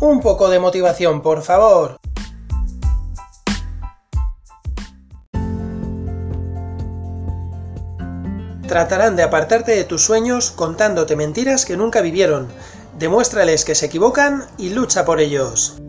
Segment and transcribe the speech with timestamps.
[0.00, 1.96] Un poco de motivación, por favor.
[8.66, 12.48] Tratarán de apartarte de tus sueños contándote mentiras que nunca vivieron.
[12.98, 15.80] Demuéstrales que se equivocan y lucha por ellos.